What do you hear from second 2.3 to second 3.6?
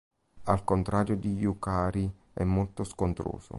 è molto scontroso.